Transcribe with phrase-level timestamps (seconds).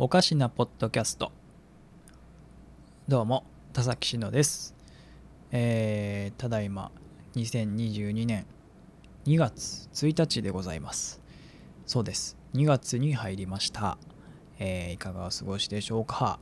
[0.00, 1.32] おかしなポッドキャスト。
[3.08, 3.42] どうも
[3.72, 4.76] 田崎しのです。
[5.50, 6.92] えー、ただいま
[7.34, 8.46] 2022年
[9.26, 11.20] 2月1日でございます。
[11.84, 12.36] そうです。
[12.54, 13.98] 2月に入りました。
[14.60, 16.38] えー、いかがお過ごしでしょうか。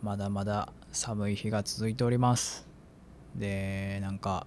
[0.00, 2.68] まだまだ寒い日が続いております。
[3.34, 4.46] でなんか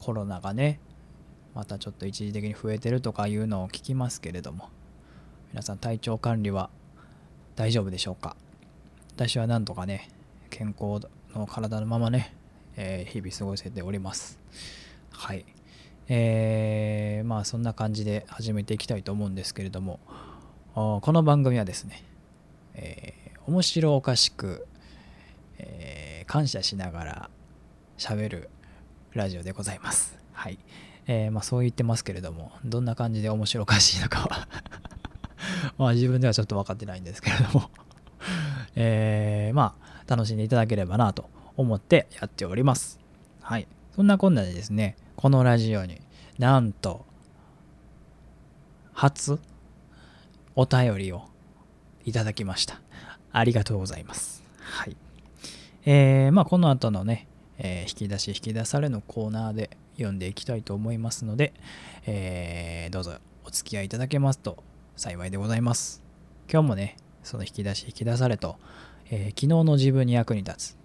[0.00, 0.80] コロナがね
[1.54, 4.70] またちょっと一時的に増えてるとかいうのを聞きますけれども
[5.52, 6.70] 皆さん体調管理は
[7.58, 8.36] 大丈夫でしょうか？
[9.16, 10.08] 私はなんとかね
[10.48, 11.04] 健康
[11.34, 12.32] の体のままね、
[12.76, 14.38] えー、日々過ごせております。
[15.10, 15.44] はい。
[16.08, 19.98] えー、まあそんな感じで始めていきたいと思うんですけれども
[20.74, 22.04] この番組はですね、
[22.74, 24.64] えー、面白おかしく、
[25.58, 27.30] えー、感謝しながら
[27.98, 28.50] 喋る
[29.14, 30.16] ラジオでございます。
[30.32, 30.60] はい、
[31.08, 34.48] えー、まあそう言ってますけれどもどんな感じで面白おかしいのかは
[35.76, 37.70] まあ自分ではちょっと分かってないんですけれども。
[38.74, 42.98] えー、まあ楽しんでいただければなと思ってやっております。
[43.40, 43.66] はい。
[43.94, 46.00] そんなこんなでですねこのラジオに
[46.38, 47.04] なんと
[48.92, 49.38] 初
[50.54, 51.22] お便りを
[52.04, 52.80] いただきました。
[53.32, 54.42] ありがとうございます。
[54.60, 54.96] はい。
[55.84, 61.52] えー、まあこの後のね、えー、引き出し引き出されのコーナーで読んでいきたいと思いますので、
[62.06, 64.62] えー、どうぞお付き合いいただけますと
[64.98, 66.02] 幸いでございます。
[66.52, 68.56] 今日もね、その引き出し引き出されと、
[69.10, 70.76] えー、昨日の自分に役に立つ。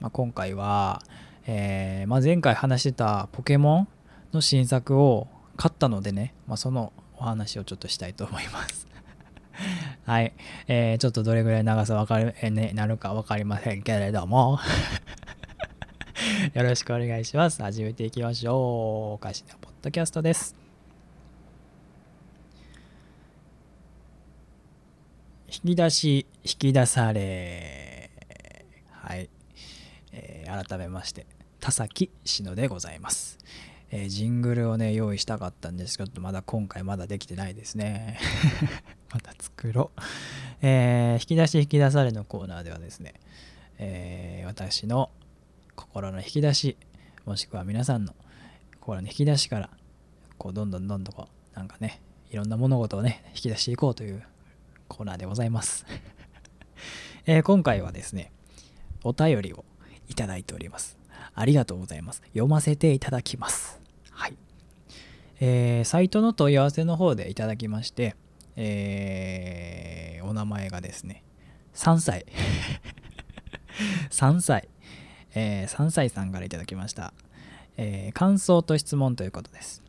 [0.00, 1.02] まあ、今回は、
[1.46, 3.88] えー、まあ、前回話してたポケモン
[4.32, 8.88] の新作を買ったのでね、まあ、そのお話をちょっとしたいと思います。
[10.06, 10.32] はい、
[10.66, 14.60] えー、ちょっとどれぐらい長さわかる、えー、ね、なるか分かりませんけれども
[16.54, 17.60] よろしくお願いします。
[17.60, 19.14] 始めていきましょう。
[19.16, 20.67] おかしなポッドキャストです。
[25.50, 28.10] 引き出し引き出され
[28.90, 29.30] はい、
[30.12, 31.26] えー、改めまして
[31.58, 33.38] 田崎しのでございます、
[33.90, 38.18] えー、ジングルをね用意したかったんですけどまだ今回まだできてないですね。
[39.10, 40.00] また作ろう、
[40.60, 43.14] えー、引き出し引き出されのコーナーではですね、
[43.78, 45.10] え私の
[45.74, 46.76] 心の引き出し
[47.24, 48.14] もしくは皆さんの
[48.80, 49.70] 心の引き出しから
[50.36, 54.22] こうどんどんどんどんこうなんかねいろんな物事をね引き出していこうという
[54.88, 55.86] コーナーでございます、
[57.26, 58.32] えー、今回はですね、
[59.04, 59.64] お便りを
[60.08, 60.96] いただいております。
[61.34, 62.22] ありがとうございます。
[62.28, 63.80] 読ませていただきます。
[64.10, 64.34] はい。
[65.40, 68.16] えー、サイトの問い合わせの方でいただきまして、
[68.56, 71.22] えー、お名前がですね、
[71.74, 72.26] 3歳。
[74.10, 74.68] 3歳。
[75.34, 77.12] えー、3歳さんからいただきました。
[77.76, 79.82] えー、感想と質問ということです。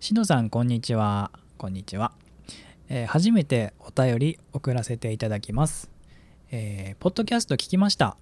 [0.00, 1.30] しのさん、こんにちは。
[1.56, 2.12] こんにちは。
[2.92, 5.90] えー、初めてお便り送らせていただきます。
[6.50, 8.16] えー、ポッドキャスト聞きました。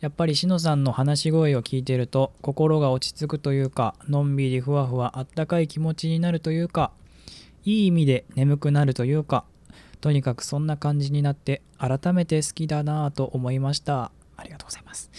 [0.00, 6.92] やっぱりしのさんの話し声を聞いてると心が落ち着くというか、のんびりふわふわあったかい気持ちになるというか、
[7.66, 9.44] いい意味で眠くなるというか、
[10.00, 14.10] とにかくそんな感じになって改めて好きだなぁと思いました。
[14.38, 15.10] ありがとうございます。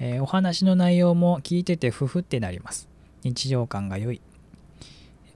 [0.00, 2.88] えー、お話の内容も聞いててふふってなります。
[3.22, 4.20] 日常感が良い。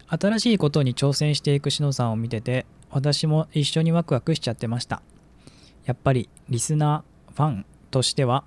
[0.08, 5.02] 新しいことに挑戦していくしのさんを見てて私も一緒にワクワクしちゃってました。
[5.84, 8.44] やっぱりリスナー、ファンとしては、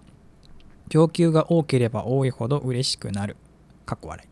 [0.89, 3.37] 供給が多ければ多いほど嬉しくなる。
[3.85, 4.31] かっこ笑い。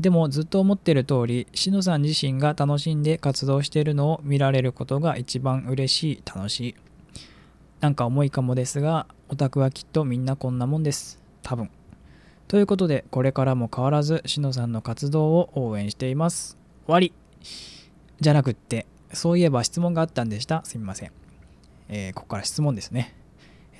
[0.00, 6.74] でもずっと思ってる通り、しのさん自身が楽しんで活動してるのを見られることが一番嬉しい、楽しい。
[7.80, 11.20] なんか重いかもですが、オタクはきっとみんなこんなもんです。
[11.42, 11.70] 多分。
[12.48, 16.56] ということで、これからも変わらず、しのさんの活動を応援しています。
[16.86, 17.12] 終わり
[18.20, 20.64] じゃなくって、そういえば質問があったんでした。
[20.64, 21.12] すみません。
[21.88, 23.14] えー、ここから質問ですね。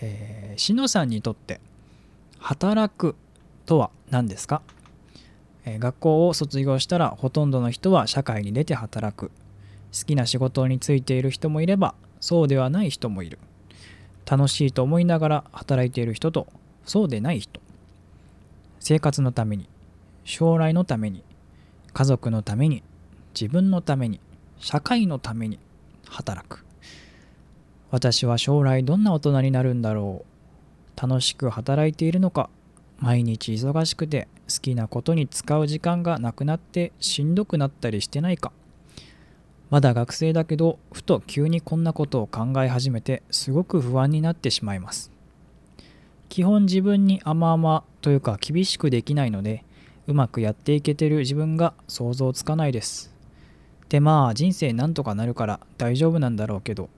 [0.01, 1.61] えー、しのさんにとって
[2.39, 3.15] 働く
[3.67, 4.63] とは何ですか、
[5.65, 9.31] えー、学校を卒業したらほとんどの人は社会に出て働く。
[9.93, 13.39] 好きな仕事に就いている人もいればそうではない人もいる。
[14.25, 16.47] 楽しいと思いながら働いている人と
[16.85, 17.61] そうでない人。
[18.81, 19.69] 生活のために、
[20.25, 21.23] 将来のために、
[21.93, 22.83] 家族のために、
[23.35, 24.21] 自分のために、
[24.61, 25.59] 社会のために
[26.07, 26.65] 働く。
[27.91, 31.01] 私は将来どんな大人になるんだろう。
[31.01, 32.51] 楽しく働いているのか。
[32.99, 38.53] 毎日忙しくて好きなことに使う時間がなくなってしんどくなったりしてないか。
[39.71, 45.11] まだ学生だけどふと急にこんなことを考え始めてすごく不安になってしまいます。
[46.29, 49.65] 基本自分に甘々というか厳しくできないので
[50.07, 53.10] うまくやっていけてる自分が想像つかないです。
[53.91, 56.85] でまあ人生なんとかなるから大丈夫なんだろうけど。
[56.85, 56.89] っ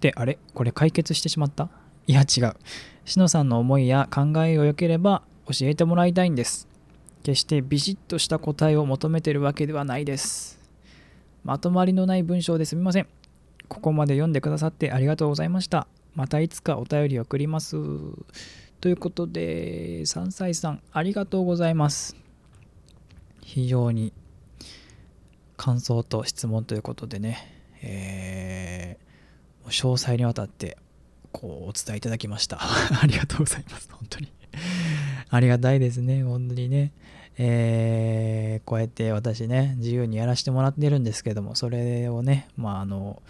[0.00, 0.38] てあれ？
[0.54, 1.70] これ解決してしまった？
[2.06, 2.56] いや違う。
[3.04, 6.68] しのさんの思いや考えをよければ教えてもらいたいんです。
[7.22, 10.58] 決してビシッとした答えを求めてるわけではないです。
[11.44, 13.06] まとまりのない文章ですみません。
[13.68, 15.86] ここまで読んでくださってありがとうございました。
[16.14, 17.76] またいつかお便り送ります。
[18.80, 22.16] ということで3歳さんありがとうございます。
[23.42, 24.14] 非常に
[25.60, 27.36] 感想と質問ということでね、
[27.82, 30.78] えー、詳細にわたって
[31.32, 32.56] こうお伝えいただきました。
[32.62, 33.90] ありがとうございます。
[33.92, 34.32] 本当に。
[35.28, 36.24] ありがたいですね。
[36.24, 36.92] 本当にね。
[37.36, 43.22] えー、こうやって私ね自由にやらせてもらってるんですけどもそれをねまああの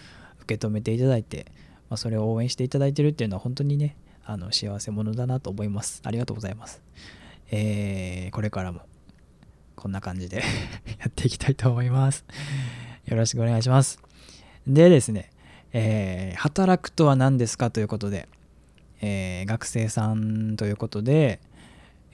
[0.42, 1.46] 受け止めていただいて、
[1.88, 6.00] まあ、それを応援していただいてるっていうのは本当にねあの幸せ者だなと思います。
[6.04, 6.80] ありがとうございます。
[7.50, 8.89] えー、これからも。
[9.80, 10.44] こんな感じで
[11.00, 12.24] やっていきたいと思います
[13.06, 13.98] よろしくお願いします
[14.66, 15.30] でですね
[15.72, 18.28] えー、働くとは何ですかということで、
[19.00, 21.40] えー、学生さんということで、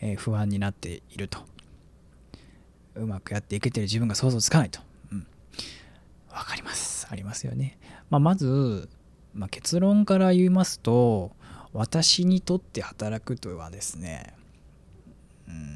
[0.01, 1.39] えー、不安になっていると。
[2.97, 4.81] うまくやっていけてる自分が想像つかないと。
[5.13, 5.27] うん。
[6.31, 7.07] わかります。
[7.11, 7.79] ありますよね。
[8.09, 8.89] まあ、まず、
[9.35, 11.33] まあ、結論から言いますと、
[11.73, 14.35] 私にとって働くとはですね、
[15.47, 15.76] うん、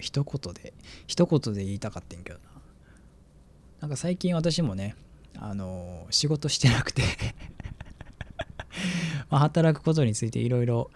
[0.00, 0.72] 一言で、
[1.06, 2.44] 一言で言いたかったんけどな。
[3.82, 4.96] なんか最近私もね、
[5.38, 7.02] あの仕事してなくて
[9.30, 10.90] ま働くことについていろいろ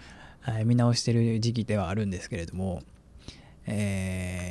[0.65, 2.83] 見直してる時期ではあるんですけれども、
[3.67, 4.43] え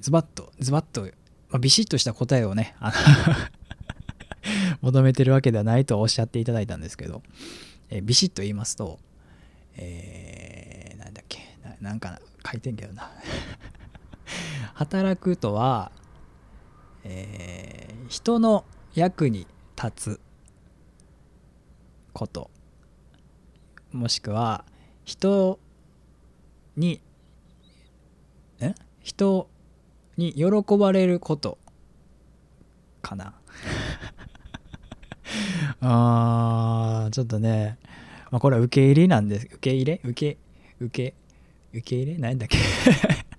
[0.00, 1.08] ー、ズバッとズバッと、ま
[1.56, 2.74] あ、ビシッとした答えをね
[4.80, 7.22] 求めてるわけではないとおっしゃっていただいたんですけど、
[7.90, 8.98] えー、ビシッと言いますと、
[9.76, 13.10] えー、なんだっけななんか書いてんけどな。
[14.74, 15.92] 働くとは
[17.04, 18.64] えー、人の
[18.94, 19.46] 役に
[19.82, 20.20] 立つ
[22.12, 22.50] こと。
[23.92, 24.64] もしくは
[25.04, 25.58] 人
[26.76, 27.00] に
[28.60, 28.74] え？
[29.00, 29.48] 人
[30.16, 31.58] に喜ばれること。
[33.02, 33.34] かな。
[35.80, 37.78] あーちょっとね、
[38.30, 39.46] まあ、これは受け入れなんです。
[39.46, 40.00] 受け入れ？
[40.04, 40.38] 受け？
[40.84, 41.14] 受け？
[41.72, 42.58] 受け入れ何だっけ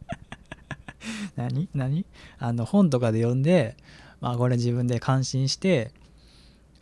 [1.35, 1.67] 何？
[1.73, 2.05] 何？
[2.39, 3.75] あの本とかで読んで、
[4.19, 5.91] まあこれ自分で感心して、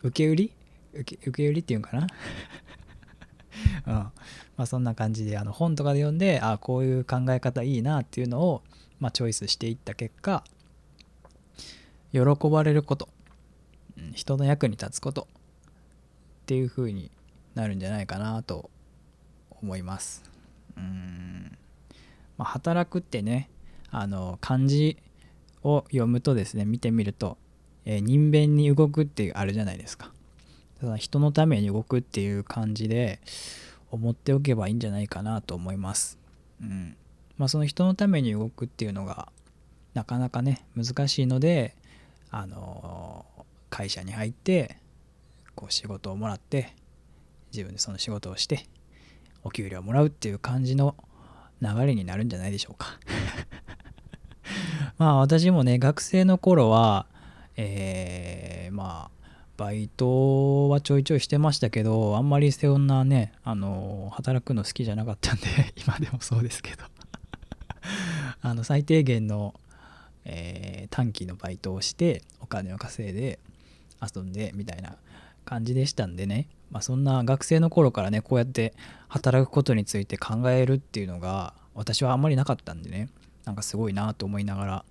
[0.02, 0.52] 受け売り？
[0.92, 2.06] 受け受け売りっていうんかな？
[3.86, 3.94] うん。
[3.94, 4.12] ま
[4.56, 8.62] あそんな感じで、あの本とかで読んで、あこういう考え方いいなっていうのを、
[8.98, 10.44] まあチョイスしていった結果、
[12.12, 12.20] 喜
[12.50, 13.08] ばれること、
[14.14, 15.28] 人の役に立つこと。
[15.32, 17.12] っていう風に
[17.54, 18.70] なるんじゃないかなと
[19.62, 20.28] 思います。
[22.38, 23.50] まあ、働くってね、
[23.90, 24.96] あの漢字
[25.62, 27.36] を読むとですね見てみると、
[27.84, 30.12] えー、人弁に動くっていうあるじゃないですか。
[30.80, 33.20] ただ人のために動くっていう感じで
[33.90, 36.18] 思っておけばいいんじゃないかなと思います。
[36.62, 36.96] うん。
[37.36, 39.28] まあその人のために動くっていうのが
[39.94, 41.74] なかなかね難しいので
[42.30, 43.26] あの
[43.68, 44.76] 会社に入って
[45.54, 46.74] こう仕事をもらって
[47.52, 48.66] 自分でその仕事をして
[49.42, 50.96] お給料もらうっていう感じの
[51.60, 52.98] 流れになるんじゃないでしょうか。
[54.98, 57.06] まあ私もね、学生の頃は、
[57.56, 59.20] えー、まあ、
[59.56, 66.84] バイトはちょいちょいしてましたけど、あんまりそんなね、あの、働くの好きじゃなかったんで 今でもそうですけど。
[68.40, 69.54] あの、最低限の、
[70.24, 73.38] えー、短期のバイトをして、お金を稼いで、
[74.00, 74.96] 遊んで、みたいな
[75.44, 78.74] 感じでしたんでね、まあ、そんな学生の頃からね、こうやって
[79.08, 83.08] 働くことについて考えるっていうのが、私はあんまりなかったんでね、
[83.44, 84.84] なんかすごいなと思いながら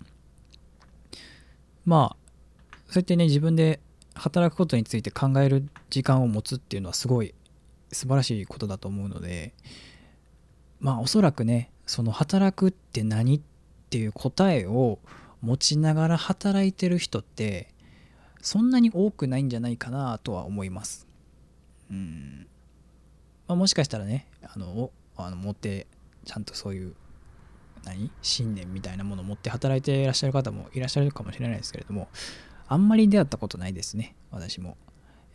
[1.85, 3.79] まあそうやってね自分で
[4.15, 7.33] 働くことについて考える時間を持つっていうのはすごい
[7.91, 9.53] 素晴らしいことだと思うので
[10.79, 13.41] まあおそらくねその働くって何っ
[13.89, 14.99] ていう答えを
[15.41, 17.73] 持ちながら働いてる人って
[18.41, 21.08] そんなに多くないんじゃないかなとは思います。
[21.91, 22.47] うん。
[23.47, 24.91] まあ、もしかしたらね、あの、
[25.25, 25.87] あの持って
[26.25, 26.93] ちゃんとそういう
[27.83, 28.11] 何？
[28.21, 32.07] 信念みたいなものを持って働いていらっしゃる方もいらっしゃるかもしれないですけれども
[32.67, 34.77] あんまり出会ったことないですね私も、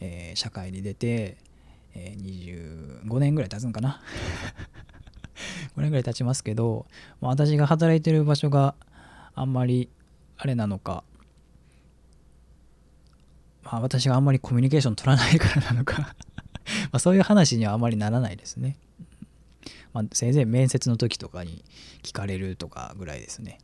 [0.01, 1.37] えー、社会に出て、
[1.95, 4.01] えー、25年ぐらい経つんかな？
[5.77, 6.87] 5年ぐらい経ちますけど
[7.21, 8.75] 私が働いてる場所が
[9.35, 9.91] あんまり
[10.37, 11.03] あれなのか
[13.65, 16.15] まあ私があんまりコミュニケーション取らないからなのか。
[16.95, 18.77] まそういう話にはあまりならないですね。
[19.93, 21.65] まあ、せいぜい面接の時とかに
[22.05, 23.59] 聞かれるとかぐらいですね。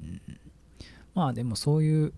[0.00, 0.22] うん、
[1.14, 2.14] まあでもそういう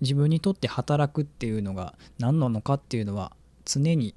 [0.00, 3.30] 自分にとって働くっていうのが何なのかっていうのは
[3.64, 4.16] 常に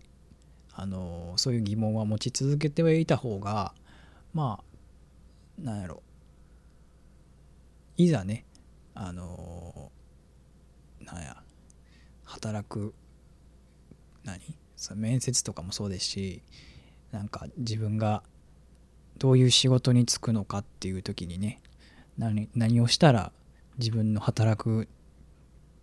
[0.73, 3.75] あのそういう疑問は持ち続けてはいた方が
[4.33, 4.59] ま
[5.59, 6.01] あなんやろ。
[7.97, 8.43] いざね
[8.95, 9.91] あの
[10.99, 11.37] なんや
[12.23, 12.95] 働く
[14.23, 14.64] 何？
[14.77, 16.41] その面接とかもそうですし
[17.11, 18.23] なんか自分が
[19.17, 21.61] どういう仕事に就くのかっていう時にね
[22.17, 23.31] 何何をしたら
[23.77, 24.87] 自分の働く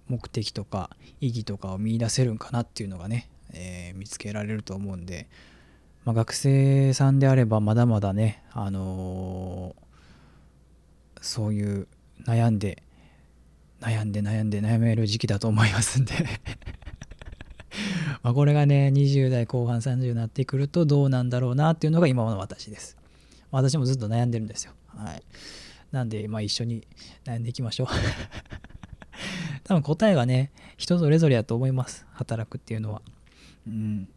[0.08, 5.26] 目的とか意義とかを見いだせるんかなっていうのがね、えー、見つけられると思うんで、
[6.04, 11.86] まあ、学生さんであればまだまだね、あのー、そういう
[12.24, 12.82] 悩んで
[13.80, 16.12] 悩んで悩んで悩める時期だと思いますんで。
[18.22, 22.96] まこれがね20代後半30になってくるとどうなんだろうなっていうのが今の私です。
[23.50, 24.72] 私もずっと悩んでるんですよ。
[24.86, 25.22] はい。
[25.90, 26.86] なんでまあ一緒に
[27.24, 27.86] 悩んでいきましょう。
[29.64, 32.06] 多分答えがね人それぞれやと思います。
[32.12, 33.02] 働くっていうのは。
[33.66, 34.08] うん。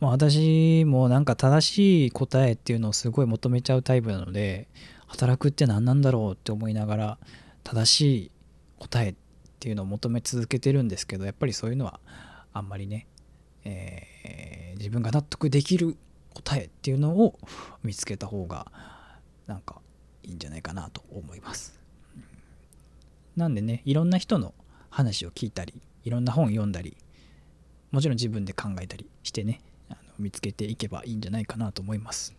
[0.00, 4.66] まあ、私もなんか正しい答えっていうのをすごい求めちゃうタイプなので
[5.06, 7.18] 働くって何なんだろうって思いながら
[7.62, 8.30] 正しい
[8.80, 9.14] 答えっ
[9.60, 12.00] ていうのを求め続けてるんですけどやっぱりそういうのは
[12.52, 13.06] あんまりね、
[13.64, 15.96] えー、自分が納得できる
[16.34, 17.38] 答えっていうのを
[17.82, 18.66] 見つけた方が
[19.46, 19.80] なんか
[20.22, 21.78] いいんじゃないかなと思います。
[23.36, 24.54] なんでねいろんな人の
[24.90, 26.96] 話を聞いたりいろんな本読んだり
[27.90, 32.34] もちろん自分で考えたりしてねあの見つけていけばいいんじゃないかなと思います。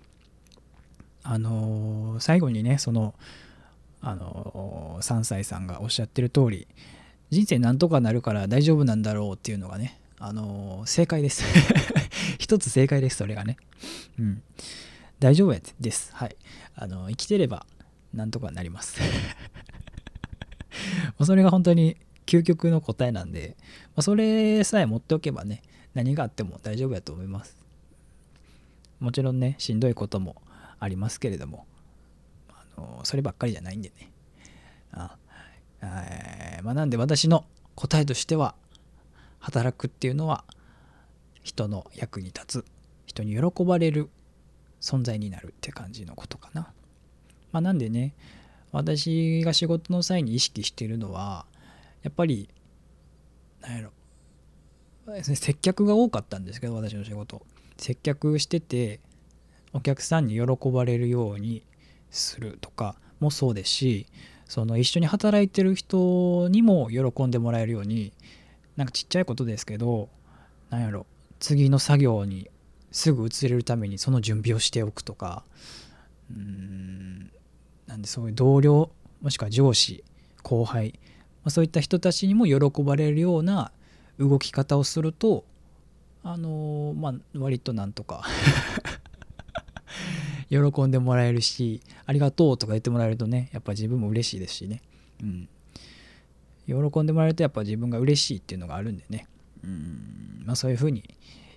[1.23, 3.15] あのー、最後にねその
[4.01, 6.67] あのー、3歳さんがおっしゃってる通り
[7.29, 11.43] 人生なんとかなるから大丈夫なんだろうっていうのがねあのー、正解です。
[12.39, 13.57] 一つ正解ですそれがね。
[14.17, 14.41] うん。
[15.19, 16.15] 大丈夫です。
[16.15, 16.37] はい。
[16.75, 17.65] あの生きてれば
[18.13, 19.01] なんとかなります。
[21.19, 23.65] もうそれが本当に究極の答えなんで、ま
[23.97, 25.61] あ、それさえ持っておけばね
[25.93, 27.57] 何があっても大丈夫やと思います。
[29.01, 30.41] もちろんねしんどいことも
[30.79, 31.65] ありますけれども
[32.47, 34.09] あのそればっかりじゃないんでね。
[34.93, 35.17] あ、
[35.81, 38.55] えー、まあ、なんで私の答えとしては
[39.43, 40.45] 働くっていうのは
[41.43, 42.65] 人の役に立つ
[43.05, 44.09] 人に喜ばれる
[44.79, 46.71] 存在になるって感じのことかな。
[47.51, 48.15] まあ、なんでね
[48.71, 51.45] 私が仕事の際に意識してるのは
[52.03, 52.49] やっぱり
[53.61, 53.91] 何やろ
[55.21, 57.45] 接客が多かったんですけど私の仕事
[57.77, 59.01] 接客してて
[59.73, 61.63] お客さんに喜ばれるように
[62.09, 64.07] するとかもそうですし
[64.47, 68.13] その一緒に働いてる人にも喜んでもらえるように
[68.75, 70.09] なんかちっちゃいことですけど
[70.69, 71.05] なんやろ
[71.39, 72.49] 次の作業に
[72.91, 75.43] すぐ移れるためにその準備をしておくとか
[76.31, 77.31] うん
[77.87, 80.03] なんでそういう同僚もしくは上司
[80.41, 80.99] 後輩、
[81.43, 83.71] まあ、そういった人たちにも喜ばれるような
[84.19, 85.45] 動き方をすると
[86.23, 88.23] あのー、まあ割となんとか
[90.49, 94.81] 喜んでもらえるしありがとうとか言ってもらえるとねやっぱ自分も嬉しいですしね。
[95.21, 95.49] うん。
[96.67, 99.27] 喜んでもらえるとやっぱ自分が嬉しいっていうのがあるんでね。
[99.63, 100.43] うん。
[100.45, 101.03] まあそういう風に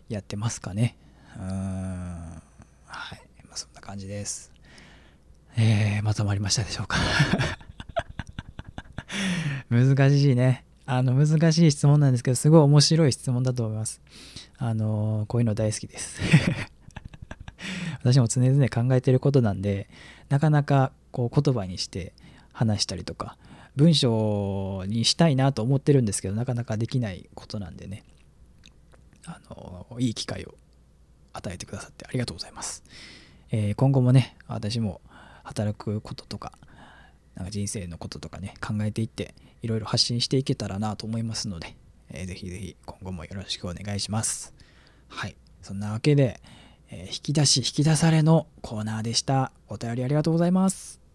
[0.09, 0.97] やってますかね。
[1.37, 1.43] うん。
[1.45, 2.43] は
[3.15, 4.53] い、まあ、そんな感じです。
[5.57, 6.99] えー、まとまりましたでしょうか。
[9.71, 10.65] 難しいね。
[10.89, 14.01] あの難しい質問なんですけどすごい面白い質問だと思います。
[14.59, 16.21] あのー、こういうの大好きです。
[18.03, 19.89] 私も常々考えてることなんで
[20.29, 22.13] なかなかこう言葉にして
[22.53, 23.37] 話したりとか
[23.77, 28.03] 文章にしたいなと思ってるんですけどなかなかできないことなんでね。
[29.27, 30.55] あのいい機会を
[31.33, 32.85] 与えてくださってありがとうございます、
[33.51, 35.01] えー、今後もね私も
[35.43, 36.53] 働くこととか
[37.35, 41.77] なんか人生のこととかね考えていっていろいろ発信していけたらなと思いますので、
[42.11, 44.55] えー、ぜひぜひ今後もよろしくお願いします。
[45.09, 45.37] はい。
[45.63, 46.41] そんなわけで、
[46.91, 49.53] えー、引き出し引き出されのコーナーでした。
[49.69, 51.06] お便りありがとうございます。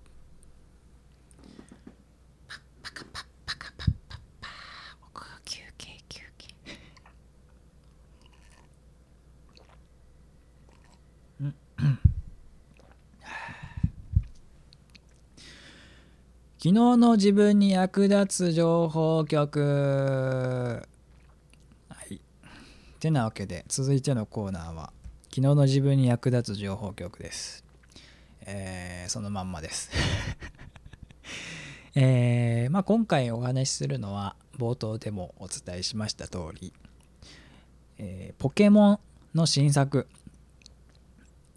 [16.63, 20.83] 昨日の自分に役立つ情報局。
[21.89, 22.21] はい。
[22.99, 24.93] てなわけで続いてのコーナーは
[25.31, 27.65] 昨日の自分に役立つ情報局です。
[28.41, 29.89] えー、そのまんまです。
[31.95, 36.73] えー、まあ、今回お話しするのは冒頭でもお伝えしました通り、
[37.97, 38.99] えー、ポケモン
[39.33, 40.07] の新作。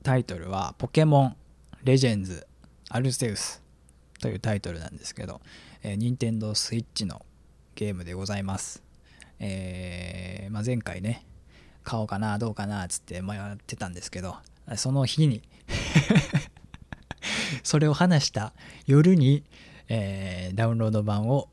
[0.02, 1.36] タイトルは「ポケモン
[1.82, 2.46] レジェンズ
[2.88, 3.60] アルセウス」
[4.24, 5.42] というタイトルなんですけど、
[5.82, 7.26] えー、任天堂 switch の
[7.74, 8.82] ゲームでございます。
[9.38, 11.26] えーまあ、前回ね、
[11.82, 14.36] 買おうかな、どうかな、つって迷ってたんですけど、
[14.76, 15.42] その日に
[17.62, 18.54] それを話した
[18.86, 19.44] 夜に、
[19.88, 21.50] えーダウンロード版を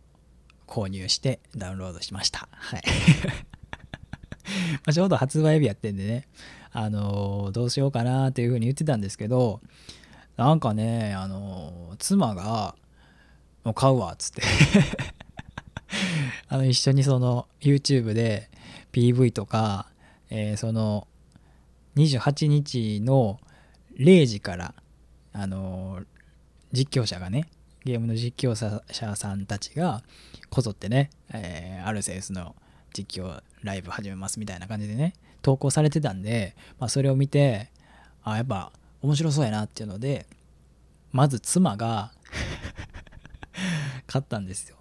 [0.66, 2.48] 購入してダウンロードしました。
[2.52, 2.84] はい。
[4.88, 6.26] まちょうど発売日やってんでね、
[6.72, 9.60] あのーどうしようかなっていうふうに言ってたんですけど、
[10.42, 12.74] なんかね、あの妻が、
[13.64, 14.42] もう買うわっつって。
[16.50, 18.50] あの一緒にその YouTube で
[18.92, 19.86] PV とか、
[20.32, 21.08] えーその
[21.96, 23.40] 28日の
[24.00, 24.74] 0時から
[25.34, 26.02] あの
[26.72, 27.48] 実況者がね
[27.84, 30.02] ゲームの実況者さんたちが
[30.50, 32.56] こぞってね、えーアルセウスの
[32.94, 37.70] 実況ライブ始めますみたいな感じでね投稿されてたんで、まあ、それを見て
[38.24, 38.72] あやっぱ
[39.02, 40.26] 面白そうやなっていうので
[41.12, 42.12] まず妻が
[44.08, 44.78] 買ったんですよ。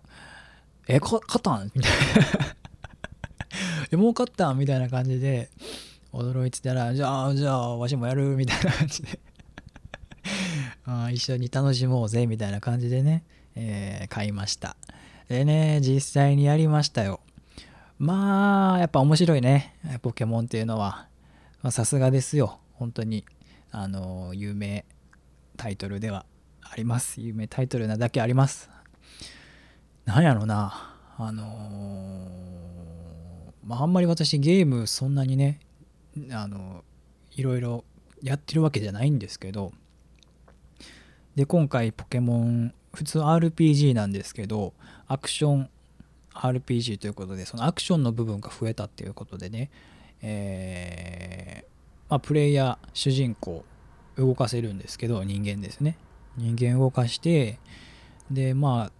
[0.88, 1.70] え、か買ったん？
[1.74, 1.96] みたいな。
[3.92, 4.58] え、もう買ったん？
[4.58, 5.50] みたいな感じで
[6.12, 8.36] 驚いてたら、じゃあ、じゃあ、わしもやる？
[8.36, 9.20] みたいな感じで
[10.84, 12.26] あ一緒に楽しもうぜ？
[12.26, 13.24] みたいな感じでね、
[13.54, 14.76] えー買いました。
[15.28, 17.20] でね、実際にやりましたよ。
[17.98, 21.06] まあ、やっぱ面白いね、ポケモンっていうのは。
[21.70, 23.24] さすがですよ、本当に。
[23.72, 24.84] あの、有名
[25.56, 26.26] タイトルでは
[26.62, 27.20] あります。
[27.20, 28.70] 有名タイトルなだけあります。
[30.04, 32.50] なんやろな、あのー
[33.64, 35.60] まあ、あんまり私ゲームそんなにね、
[36.32, 36.82] あの
[37.36, 37.84] いろいろ
[38.22, 39.72] やってるわけじゃないんですけど、
[41.36, 44.74] で、今回ポケモン、普通 RPG なんですけど、
[45.06, 45.70] アクション
[46.34, 49.70] RPG ということで、そのアクションの部分が増えたっていうことでね、
[50.22, 51.69] えー
[52.10, 53.64] まあ、プレイヤー、主人公、
[54.16, 55.96] 動かせるんですけど、人間ですね。
[56.36, 57.60] 人間動かして、
[58.32, 58.92] で、まあ、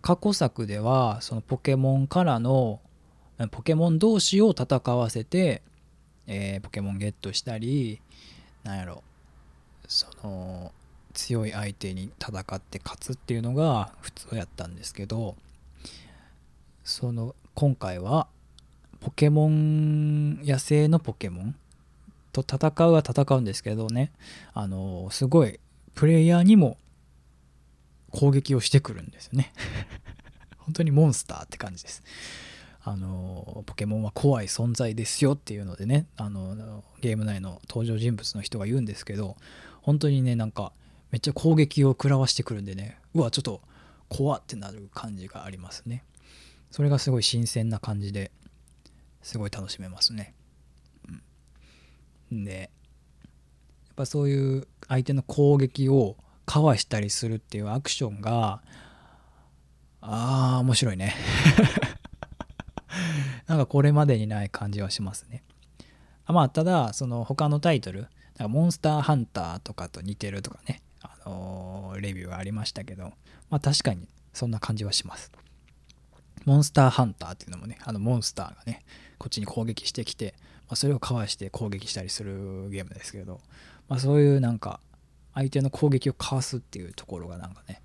[0.00, 2.80] 過去作では、そのポケモンからの、
[3.50, 5.62] ポケモン同士を戦わせて、
[6.26, 8.00] えーポケモンゲットしたり、
[8.62, 9.02] なんやろ、
[9.86, 10.72] その、
[11.12, 15.36] 強い相手に戦って勝つっていうのが普通やったんですけど、
[16.84, 18.28] その、今回は、
[19.00, 21.56] ポケモン、野生のポケモン
[22.34, 24.12] と戦うは戦うんですけどね、
[24.52, 25.60] あの、すごい、
[25.94, 26.76] プレイヤーにも
[28.10, 29.52] 攻撃をしてくるんですよね。
[30.58, 32.02] 本当にモンスターって感じです。
[32.82, 39.36] あの、ポケモンは怖い存在ですよっていうのでね、あの、ゲーム内の登場人物の人が言うんですけど、
[39.80, 40.72] 本当にね、なんか、
[41.10, 43.62] めっちゃ攻撃を食らわしてくるんでね、うわ、ちょっと
[44.08, 46.04] 怖ってなる感じがありますね。
[46.70, 48.32] それがすごい新鮮な感じで
[49.22, 50.34] すごい楽しめますね。
[52.30, 52.70] で、
[53.86, 58.62] やっぱそういう相手の攻撃をかわしたりするっていうアクションが、
[60.00, 61.14] ああ、面白いね。
[63.46, 65.42] なんかこれまでにない感じはしますね。
[66.26, 73.12] あまあ、ただ、その他のタイトル、なんかモンスターハンターとかと似てるとかね、あのーレビューがありましたけど、
[73.50, 75.30] まあ確かにそんな感じはします。
[76.44, 78.84] モンスターハンターっていうのもね、あのモンスターがね、
[79.18, 80.34] こっちに攻撃してきて、
[80.68, 83.40] まあ、それをかわして攻撃したりするゲームですけど、
[83.88, 84.80] まあ、そういうなんか
[85.34, 87.82] 相手の攻撃をかわすっていうところがなんかね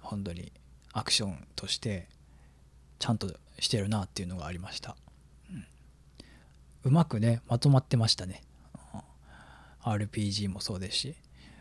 [0.00, 0.52] 本当に
[0.92, 2.08] アクションとして
[2.98, 4.96] ちゃんとしてるなっていうのがありました、
[5.50, 5.64] うん、
[6.84, 8.42] うまくねまとまってましたね。
[9.84, 11.14] RPG もそうですし、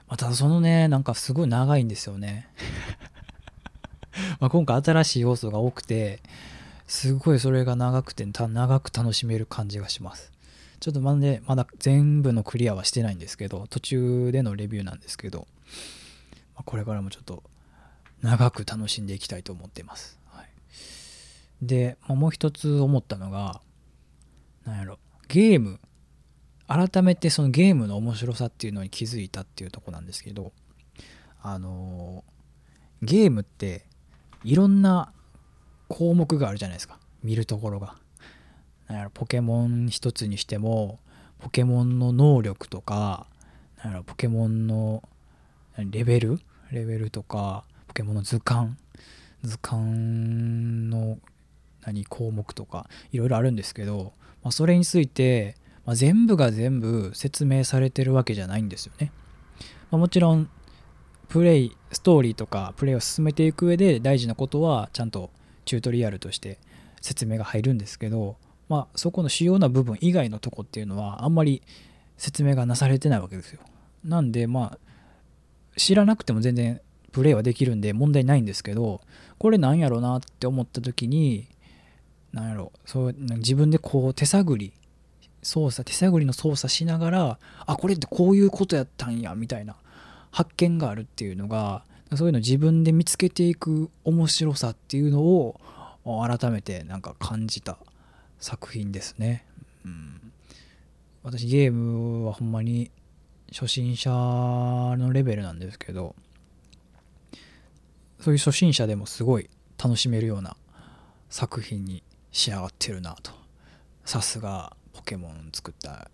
[0.08, 2.48] ま、たそのねなんかすごい長いんですよね。
[4.40, 6.22] ま今回新しい要素が多くて
[6.92, 10.30] すごいそれが長くて長く楽しめる感じがします。
[10.82, 15.48] ちょっとまだ,、ね、まだ全部のクリアはしてないんですけど途中でのレビューなんですけど、
[16.66, 17.44] これからもちょっと
[18.22, 20.50] 長く楽しんでいきたいと思っています、はい、
[21.62, 23.62] で、まあもう一つ思ったのが
[24.66, 25.00] なんやろ
[25.30, 25.80] ゲーム。
[26.68, 30.52] 改めてそのゲームの面白さっていうのに気づいたっていうとこなんですけど
[31.42, 33.86] あのーゲームって
[34.44, 35.14] いろんな
[35.92, 36.98] 項目があるじゃないですか。
[37.24, 37.96] 見るところが。
[38.88, 41.00] なんやろポケモン一つにしても
[41.40, 43.26] ポケモンの能力とか
[43.84, 45.04] なんやろポケモンの
[45.78, 46.40] レベル
[46.72, 48.76] レベルとかポケモンの図鑑
[49.44, 51.18] 図鑑の
[51.86, 59.12] 何項目とかいろいろあるんですけど、まあ、それについて、まあ、全部が全部説明されてるわけじゃないんですよね、
[59.90, 60.50] まあ、もちろん
[61.28, 65.32] プレイストーリーとかプレイを進めていく上で大事なことはちゃんと
[65.66, 66.60] チュートリアルとして
[67.02, 68.38] 説明が入るんですけど、
[68.70, 71.62] まあ、そこの主要な部分以外のとこっていうのはあんまり
[72.18, 73.62] 説明がなされてないわけですよ。
[74.04, 74.78] なんでまあ
[75.78, 79.02] 知らなくても全然プレイはできるんで問題ないんですけど
[79.38, 81.48] これなんやろなって思った時に
[82.34, 84.74] なんやろそう自分でこう手探り
[85.44, 89.76] 操作手探りの操作しながらあこれってこういうことやったんやみたいな
[90.32, 91.84] 発見があるっていうのが
[92.16, 95.60] そういうの自分で見つけていく面白さっていうのを
[96.04, 97.78] 改めてなんか感じた
[98.40, 99.46] 作品ですね。
[99.86, 100.34] うん、
[101.24, 102.92] 私ゲームはほんまに
[103.52, 106.16] 初心者のレベルなんですけど
[108.20, 109.50] そういう初心者でもすごい
[109.82, 110.56] 楽しめるような
[111.30, 113.32] 作品に仕上がってるなと。
[114.06, 116.10] さすがポケモン作った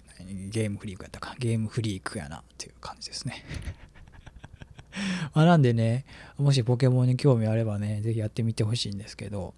[0.50, 1.36] ゲームフリークやったか。
[1.40, 3.44] ゲームフリークやなっていう感じですね。
[5.34, 6.06] まあなんでね
[6.38, 9.54] もしポケモンに興味あればね是非やってみてほしいんですけど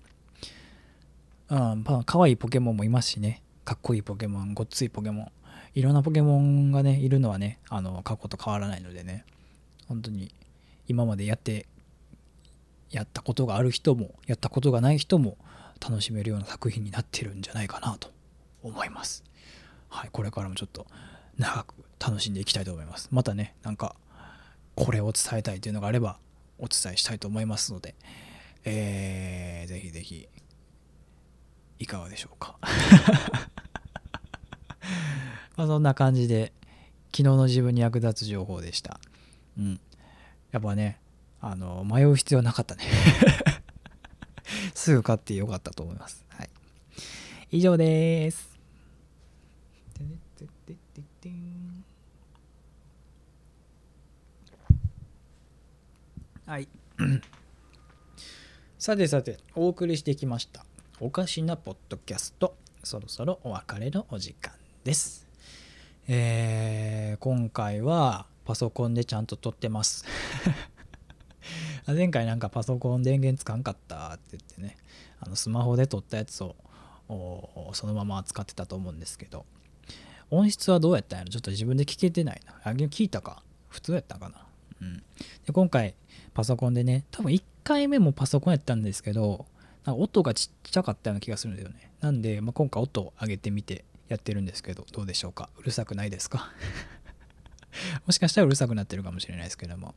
[1.49, 5.31] うん、まあ可愛いポケモンもいますしねかっこいいポケモンごっついポケモン
[5.75, 9.25] いろんなポケモンがねいるのはねあの過去と変わらないのでね
[9.87, 10.31] 本当に
[10.87, 11.67] 今までやって
[12.91, 15.37] やったことがある人もやったことがない人も
[15.79, 18.11] 楽しめるような作品になってるんじゃないかなと
[18.63, 19.23] 思います。
[19.87, 20.85] はい、これからもちょっと
[21.37, 23.07] 長く楽しんでいきたいと思います。
[23.11, 23.95] またね、なんか
[24.79, 26.17] これを伝えたいというのがあれば
[26.57, 27.95] お伝えしたいと思いますので、
[28.63, 30.27] えー、ぜひぜひ
[31.79, 32.57] いかがでしょうか。
[35.57, 36.53] まあそんな感じで
[37.07, 39.01] 昨日の自分に役立つ情報でした。
[39.57, 39.81] うん。
[40.51, 40.99] やっぱね、
[41.41, 42.83] あの迷う必要なかったね
[44.73, 46.25] すぐ買ってよかったと思います。
[46.29, 46.49] はい。
[47.51, 48.49] 以上です。
[56.49, 56.67] はい。
[58.79, 60.65] さてさて、お送りしてきました。
[60.99, 62.57] おかしなポッドキャスト。
[62.83, 64.51] そろそろお別れのお時間
[64.83, 65.27] です。
[66.07, 70.05] えー、今回はパソコンでちゃんと撮ってます
[71.85, 74.75] 前回なんかパソコン電源つかんかったって言ってね
[75.19, 76.55] あのスマホで撮ったやつを
[77.73, 79.45] そのまま使ってたと思うんですけど
[80.31, 81.29] 音質はどうやったんやろ？
[81.29, 84.47] ちょっと自分で聞けてないなあ聞いたか普通やったかな
[84.81, 84.97] うん
[85.45, 85.95] で今回
[86.39, 89.45] パソコンでね多分1回目もパソコンやったんですけど
[89.83, 95.49] なんか音がちっちゃかったような気がするんだよねなんで、まあ、今回音を上げてみてやってるんですけどどうでしょうか？
[95.57, 96.53] うるさくないですか？
[98.07, 99.87] もしかしたらうるさくなってるかもしれないですけども、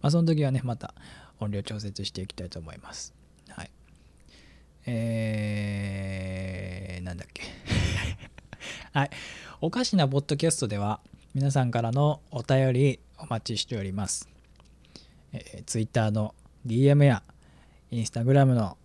[0.00, 0.94] まあ、その時はね、また
[1.40, 3.12] 音量調節していきたいと思います。
[3.48, 3.70] はい。
[4.86, 7.42] えー、なんだっけ？
[8.94, 9.10] はい。
[9.60, 11.00] おかしなポッドキャストでは、
[11.34, 14.33] 皆さんからのお便りお待ちしております。
[15.34, 16.34] え、Twitter の
[16.66, 17.22] DM や
[17.90, 18.76] Instagram の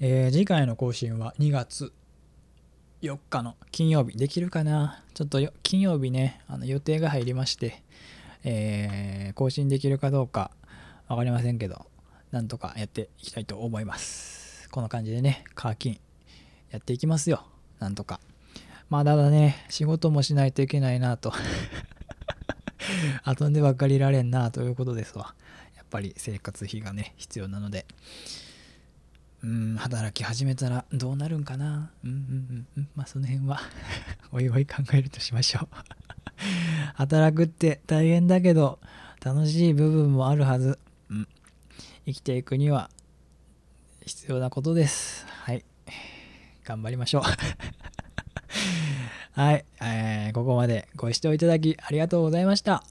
[0.00, 1.92] えー、次回の更新は2月
[3.02, 7.82] 4日の金曜日できるかなちょっと金曜日ね、あの予定が入りまして、
[8.44, 10.50] えー、更新できるかどうか
[11.08, 11.86] 分かりませんけど、
[12.30, 14.45] なんとかやっていきたいと思います。
[14.70, 15.98] この感じでね、課金
[16.70, 17.44] やっていきますよ。
[17.78, 18.20] なんとか。
[18.88, 21.32] まあただね、仕事もしないといけないなと
[23.26, 25.34] 遊んでばっかりいられんなということですわ。
[25.76, 27.86] やっぱり生活費がね、必要なので。
[29.42, 32.18] うん、働き始めたらどうなるんかなうんうんう
[32.52, 32.88] んうん。
[32.96, 33.60] まあその辺は
[34.32, 35.68] おいおい考えるとしましょう
[36.94, 38.78] 働くって大変だけど、
[39.24, 40.78] 楽しい部分もあるはず。
[41.10, 41.28] うん。
[42.06, 42.90] 生きていくには
[44.06, 45.26] 必要なことです。
[45.26, 45.64] はい。
[46.64, 47.22] 頑張りましょう
[49.38, 52.82] はい、えー、ここまでご視聴いただきありがとうございました。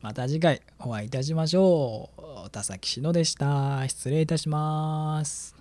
[0.00, 2.10] また次回お会いいたしましょ
[2.46, 2.50] う。
[2.50, 3.88] 田崎しのでした。
[3.88, 5.57] 失礼いたします。